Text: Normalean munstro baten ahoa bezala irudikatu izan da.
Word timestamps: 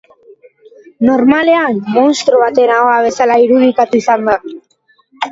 Normalean 1.09 1.75
munstro 1.97 2.39
baten 2.43 2.73
ahoa 2.77 2.95
bezala 3.07 3.35
irudikatu 3.43 3.99
izan 4.01 4.25
da. 4.31 4.35